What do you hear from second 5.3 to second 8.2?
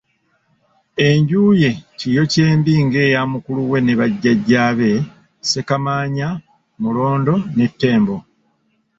Ssekamaanya, Mulondo ne Ttembo.